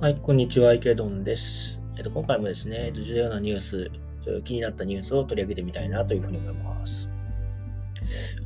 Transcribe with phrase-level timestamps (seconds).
[0.00, 1.80] はい、こんにちは、池ドンです。
[1.96, 3.90] えっと、今回もですね、重要なニュース、
[4.44, 7.10] 気になったニュースを取り上げてみたいなというふうに思います。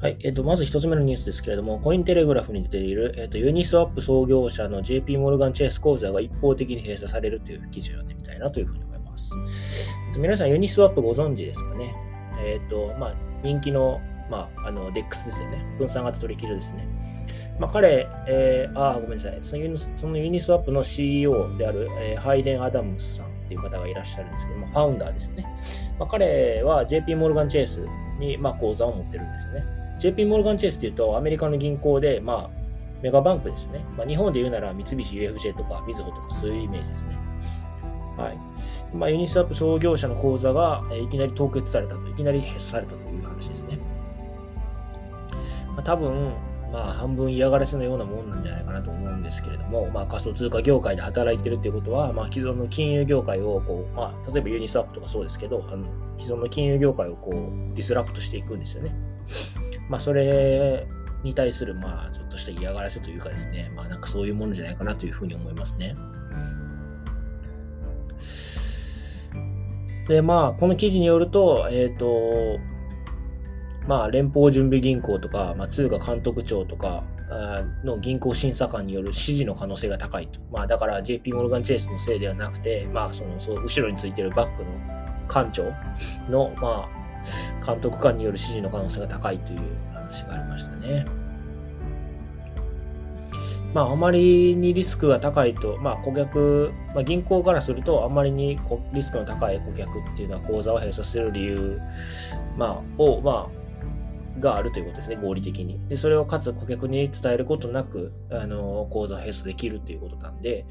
[0.00, 9.34] はい、えっと、まず一つ目のニュースですけれども、コインテレグラフに出ている、えっと、ユニスワップ創業者の JP モルガンチェイス講座が一方的に閉鎖されるという記事を読んでみたいなというふうに思います。
[10.08, 11.94] えっと、皆さん、ユニスワップご存知ですかね？
[12.44, 13.14] えっと、まあ、
[13.44, 14.00] 人気の、
[14.32, 15.62] まあ、あの、DEX ですよね。
[15.78, 16.88] 分散型取引所ですね。
[17.60, 19.38] まあ、彼、えー、あ、ごめんなさい。
[19.42, 19.56] そ
[20.08, 25.46] のユニスワップの CEO である、えー、ハイデン・アダムスさんっていう方がいらっしゃるんですけども、ファウンダーですよね。
[25.98, 27.84] まあ、彼は JP モルガン・チェイス
[28.18, 29.64] に、まあ、口座を持ってるんですよね。
[30.00, 32.50] JP モルガン・チェイスっていうと、アメリカの銀行で、まあ、
[33.02, 33.84] メガバンクですね。
[33.98, 37.18] まあ、日本で言うなら三菱 UFJ とかみずほとかそういうイメージですね。
[38.16, 38.96] はい。
[38.96, 43.78] まあ、ユニスワップ創業者の口座が、え、いきなり凍結されたと、いきなり閉鎖されたという話ですね。
[45.74, 46.32] まあ、多分、
[46.72, 55.86] まあ、半分嫌がらせのようなもんなんじゃないかなと思うんですけれども、まあ、仮想通貨業界で働いてるっていうことは、まあ、既存の金融業界をこう、まあ、例えばユニスワップとかそうですけど、あの
[56.18, 57.34] 既存の金融業界をこう
[57.74, 58.94] ディスラプトしていくんですよね。
[59.88, 60.86] まあ、それ
[61.22, 65.94] に対する、まあ、ちょっとした嫌がらせというかですね、まあ、なんかそういうものじゃないかなというふうに思いますね。
[70.08, 72.58] で、まあ、この記事によると、えっ、ー、と、
[73.86, 77.04] まあ、連邦準備銀行とか、まあ、通貨監督庁とか
[77.84, 80.40] の銀行審査官による指示の可能性が高いと。
[80.52, 84.70] まあ、だから JP モルガン・チェイスのせいではなくて、まあ、そのそう後ろについてるバックの
[85.28, 85.64] 官庁
[86.28, 89.60] の、まあ、監督官による指示の可能性が高いという
[89.92, 91.06] 話がありましたね。
[93.74, 98.60] まあ、あまりにリスクが高いと、まあ、顧客、まあ、銀行からすると、あまりに
[98.92, 101.80] リスクの高い顧客っていうのは口座を閉鎖する理由、
[102.58, 103.61] まあ、を、まあ、
[104.38, 105.78] があるということですね、合理的に。
[105.88, 110.66] で、それをかつ顧客に伝えることなく、あの、口座を閉鎖できるということなんで、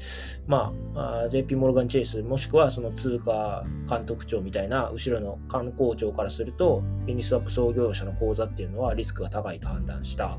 [0.46, 10.38] まあ、JP モルガン・チェイス、もしくはその通貨監督庁みたいな後ろの観光庁からすると、ユニスワップ創業者の口座っていうのはリスクが高いと判断した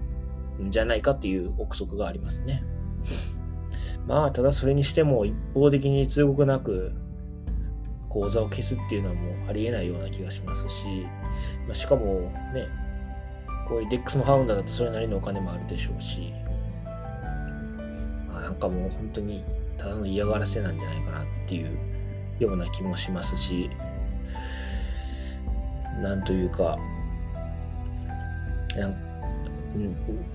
[0.62, 2.64] んじゃないかっていう憶測がありますね。
[4.08, 6.92] まあ、ただそれにしても一方的に通告なく
[8.10, 11.08] 口座を消すっていうのはもうありえないような気がしますし、
[11.66, 12.68] まあ、しかもね、
[13.68, 16.34] こういう DEX のファウンダーだとそれなりのお金もあるでしょうし、
[18.28, 19.44] まあ、なんかもう本当に
[19.78, 21.78] ただの嫌がらせなんじゃないかなっていう
[22.40, 23.70] ような気もしますし、
[26.02, 26.78] なんというか、
[28.76, 29.14] なん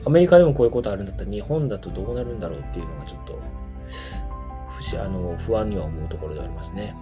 [0.05, 3.41] アメリカでもこういうことあるんだったら日本だとどうなるんだろうっていうのがちょっと
[4.69, 6.95] 不あの不安には思うところでありますね。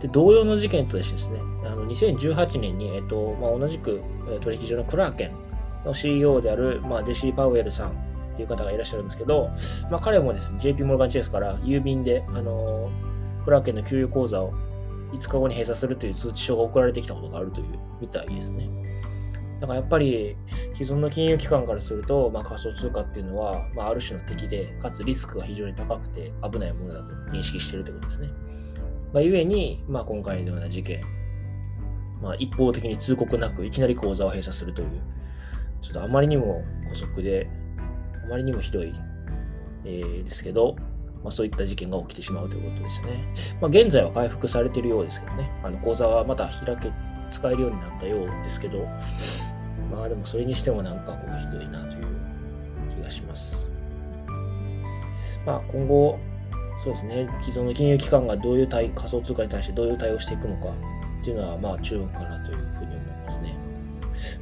[0.00, 4.00] で同様の事件としてですね、あの2018年に、えっとまあ、同じく
[4.40, 5.47] 取引所のクラーケン
[5.88, 7.92] の CEO である、まあ、デシー・パウエルさんっ
[8.36, 9.50] ていう方がいらっしゃるんですけど、
[9.90, 12.90] まあ、彼もですね、JP モルガン・チェイスから郵便で、あの
[13.44, 14.52] クラーケンの給与口座を
[15.12, 17.66] 5日後に閉鎖するという通知書が送られてきたことがあるという
[18.00, 18.68] みたいですね。
[19.60, 20.36] だからやっぱり
[20.74, 28.28] 既存の金融機関からすると、まあ、仮想通貨っていうのは、まあ、ある種の敵で、かつリスクが非常に高くて危ないものだと認識しているということですね。
[29.12, 31.02] まあ、ゆえに、まあ、今回のような事件、
[32.22, 34.88] まあ、一方的に通告なくいきなり口座を閉鎖するという、
[35.80, 37.48] ちょっとあまりにも姑息で、
[38.24, 38.92] あまりにもひどい、
[39.84, 40.76] えー、ですけど、
[41.22, 43.34] まあ、そういった事件が起きてしまうということですね。
[43.60, 46.92] まあ、現在は回復されているようですけどね、あの口座はまた開け、
[47.30, 48.86] 使えるようになったようですけど、
[49.90, 52.06] まあでもそれにしてもなんかこうひどいなという
[52.90, 53.70] 気がします。
[55.44, 56.18] まあ今後、
[56.78, 60.68] そうですね、既存の金融機関がどういう対仮想通貨に対してどういう対応していくのか
[61.20, 63.67] っていうのはまあ注目かなというふうに思いますね。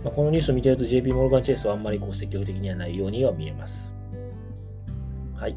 [0.05, 3.97] まあ、このニュースを見てると JP モルガン・チェイスはあんまりこう積極的にはないようには見えます。
[5.37, 5.57] はい。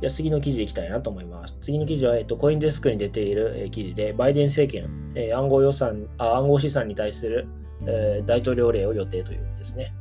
[0.00, 1.56] では次の記事いきたいなと思います。
[1.60, 7.46] 次の記事は、えっと、コインデスクに出ている、え、記事で、バイデン政権、え、暗号予算あ、暗号資産に対する、
[7.86, 9.94] え、大統領令を予定ということですね。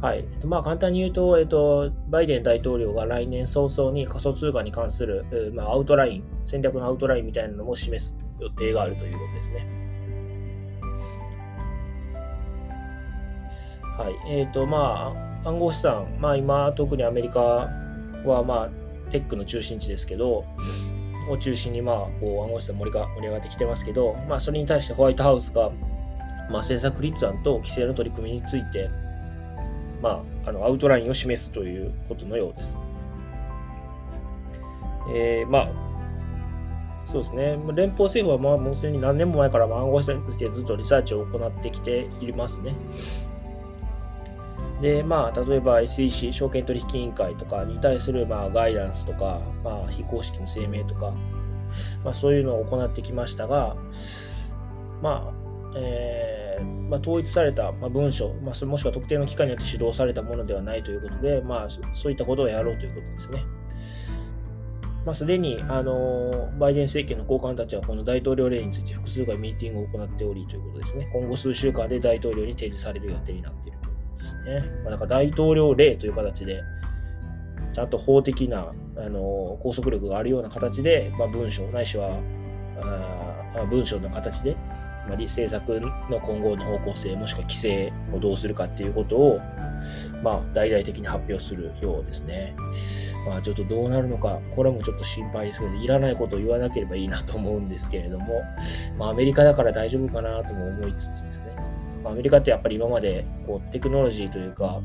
[0.00, 0.24] はい。
[0.44, 9.77] まあ、簡単に言うと、えっと、バイデン大統領が来年早々に仮想通貨に関する、え、まあ、アウトライン、戦略のアウトラインみたいなのも示す予定があるということですね。
[13.98, 14.16] はい。
[14.26, 15.12] えっ、ー、と、ま
[15.44, 20.44] あ、暗号資産、まあ今、特にアメリカは、まあ、テックの中心地ですけど、
[21.28, 25.70] を中心に、まあ、こう、暗号資産盛りが盛り上がってきてますけど、まあ、それに対してホワイトハウスが、
[26.48, 28.88] まあ、政策立案と規制の取り組みについて、
[30.00, 32.76] まあ、あの、アウトラインを示すということのようです。
[35.12, 35.88] えー、まあ、
[37.04, 37.58] そうですね。
[37.74, 42.74] 連邦政府はまあもうすでに何年も前から暗号資産についてずっとリサーチを行ってきていますね。
[44.80, 51.12] で、まあ、例えば SEC、証券取引委員会とかに対する、まあ、ガイダンスとか、まあ、非公式の声明とか、
[52.04, 53.76] まあ、そういうのを行ってきましたが、
[55.02, 63.44] まあ、えー、まあ、統一された、ま文書、まあ、もしくは特定の機関によって指導されたものではないということで、まあ、そういったことをやろうということですね。
[65.04, 71.08] まあ、すでに、あのバイデン政権の高官たちはこの大統領令について複数回ミーティングを行っておりということですね。
[71.12, 73.78] 今後数週間で大統領に提示される予定になっている
[74.18, 74.64] ですね。
[74.84, 76.62] まあ、だか大統領令という形で、
[77.72, 82.18] ちゃんと法的なあの拘束力があるような形で、まあ、文書ないしは
[83.54, 84.56] あ文書の形で、
[85.08, 89.40] まあ、政策の今後の方向性もしくは規制をどうするかっていうことを、
[90.22, 92.54] まあ、大々的に発表するようですね。
[93.26, 98.42] まあ、ちょっとどうなるのか、これもちょっと心配ですけど、いらないことを言わなければいいなと思うんですけれども、
[98.96, 101.56] まあ、アメリカだから大丈夫かなとも思いつつですね、
[102.04, 104.80] アメリカってやっぱり今までこうテクノロジーというか、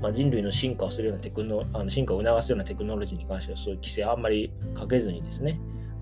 [0.00, 5.60] まあ、人類の進化をするようなテクノあの進化を促すようなテクノロジーに関してはそういう規制あんまりかけずにですね、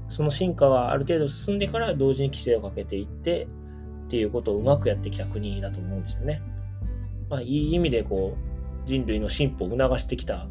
[0.09, 3.49] その進化がある程度進んでから同時に規制をかけていって
[4.07, 6.43] っていうことをうまくやってきた国だと思うんですよね。
[7.29, 10.49] まあ、いい意味でこう人類の進歩を促してきた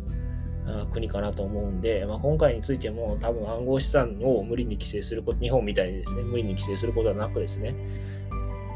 [0.91, 7.73] 国かなと思うんで、まあ、今回についても多分暗号資産を無理に規制すること、日本みたいにですね、無理に規制することはなくですね、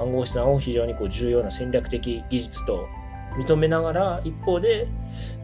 [0.02, 2.88] 暗号資産を非常にこう重要な戦略的技術と
[3.38, 4.88] 認めながら、一方で、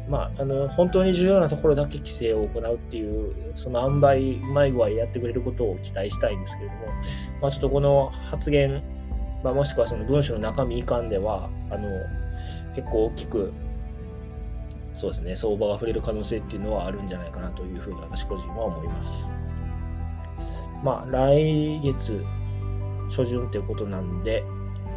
[0.09, 4.18] まあ、あの本当に重要なところだけ規制を行うっていう、その塩梅、
[4.50, 6.86] うまい具合やってくれることを期待したいんですけれども、
[7.42, 8.83] まあ、ちょっとこの発言、
[9.44, 11.89] まあ、もしくはその文書の中身以下では、あの
[12.74, 13.53] 結構大きく
[14.98, 19.30] そうですね、相場が触れる可能性っていうのはあるんじゃないかなというふうに私個人は思います。
[20.83, 22.24] まあ、来月
[23.09, 24.44] 初旬ってことなんで、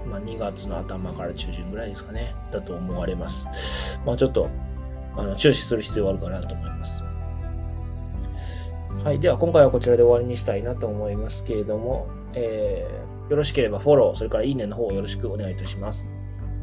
[0.07, 3.47] まあ、2月の頭から中旬ぐらいですかね、だと思われます。
[4.05, 4.49] まあ、ちょっと
[5.17, 7.05] あの注視する必要があるかなと思います。
[9.05, 9.21] はい。
[9.21, 16.11] では、今回はこちらで終わりにしたいなと思いますけれども、えー、よろしければフォロー、それからいいねの方をよろしくお願いいたします。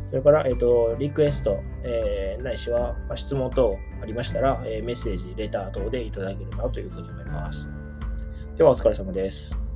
[0.09, 7.73] それから、えっ、ー、と、リクエスト、えー、ないしは、まあ、質問等ありましたら、えー、メッセージ、レター等でいただければというふうに思います。
[8.55, 9.66] では、お疲れ様です。